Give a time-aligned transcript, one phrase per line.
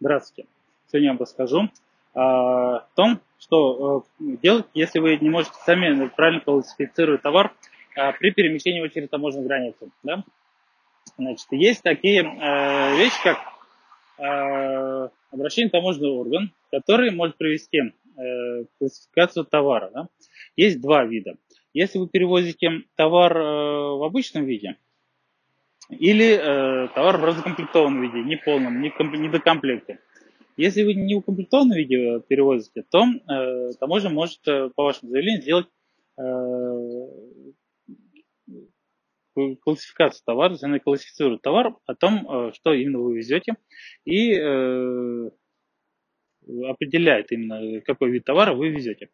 [0.00, 0.48] Здравствуйте.
[0.86, 1.70] Сегодня я вам расскажу
[2.14, 7.52] о том, что э, делать, если вы не можете сами правильно классифицировать товар
[7.96, 9.90] а, при перемещении через таможенную границу.
[10.04, 10.22] Да?
[11.16, 13.38] Значит, есть такие э, вещи, как
[14.18, 17.92] э, обращение таможенный орган, который может привести
[18.78, 19.90] классификацию товара.
[19.92, 20.08] Да?
[20.56, 21.34] Есть два вида.
[21.72, 24.76] Если вы перевозите товар в обычном виде,
[25.90, 29.98] или э, товар в разукомплектованном виде, не полном, не, комп, не до комплекта.
[30.56, 35.66] Если вы не укомплектованном виде перевозите, то э, таможня может э, по вашему заявлению сделать
[36.18, 36.24] э,
[39.62, 43.54] классификацию товара, то она классифицирует товар о том, э, что именно вы везете,
[44.04, 45.30] и э,
[46.64, 49.10] определяет именно, какой вид товара вы везете.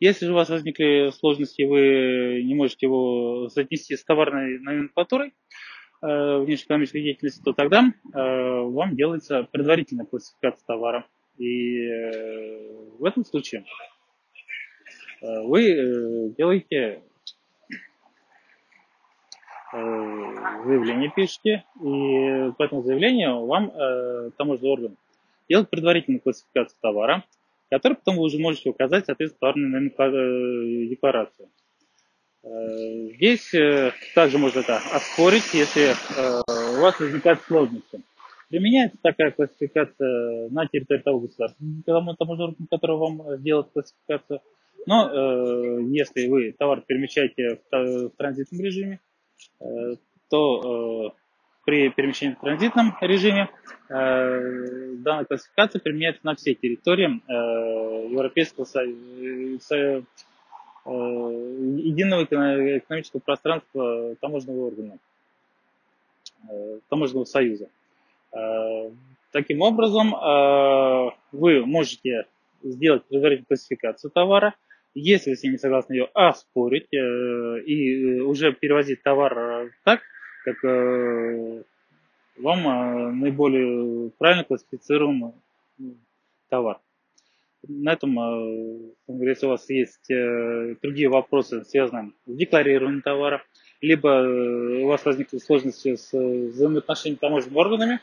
[0.00, 5.34] Если же у вас возникли сложности, вы не можете его соотнести с товарной номенклатурой, Э,
[6.00, 11.06] внешнеэкономической деятельности, то тогда э, вам делается предварительная классификация товара.
[11.38, 13.64] И э, в этом случае
[15.20, 17.02] вы делаете
[19.72, 23.72] заявление пишете, и по этому заявлению вам
[24.36, 24.96] таможенный орган
[25.48, 27.24] делает предварительную классификацию товара,
[27.68, 31.48] который потом вы уже можете указать, соответственно, товарную декларацию.
[32.48, 38.00] Э, здесь э, также можно это оспорить, если э, у вас возникают сложности.
[38.48, 44.40] Применяется такая классификация на территории того государства, тому таможенному который вам сделает классификацию.
[44.86, 49.00] Но если вы товар перемещаете в транзитном режиме,
[50.30, 51.14] то
[51.66, 53.50] при перемещении в транзитном режиме
[53.90, 57.20] данная классификация применяется на всей территории
[58.10, 58.98] Европейского Союза,
[59.70, 60.02] Э,
[60.88, 64.98] единого экономического пространства таможенного органа,
[66.50, 67.68] э, таможенного союза.
[68.32, 68.90] Э,
[69.32, 70.12] таким образом,
[71.32, 72.26] вы можете
[72.62, 74.54] сделать предварительную классификацию товара,
[74.94, 80.00] если вы с ним не согласны ее оспорить и уже перевозить товар так,
[80.44, 80.62] как
[82.38, 85.34] вам наиболее правильно классифицируем
[86.48, 86.80] товар
[87.68, 93.42] на этом, э, если у вас есть э, другие вопросы, связанные с декларированием товара,
[93.80, 98.00] либо э, у вас возникли сложности с взаимоотношениями таможенными органами,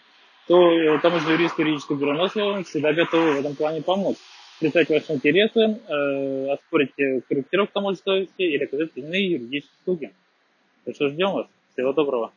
[0.47, 4.17] то таможенный юрист юридического бюро Носова всегда готовы в этом плане помочь.
[4.59, 5.79] Представить ваши интересы,
[6.49, 6.93] оспорить
[7.27, 10.13] корректировку таможенной стоимости или оказать иные юридические услуги.
[10.85, 11.47] Так что ждем вас.
[11.73, 12.31] Всего доброго.